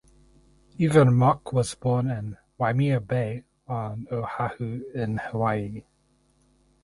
[0.79, 5.83] Evan Mock was born in Waimea Bay on Oahu in Hawaii.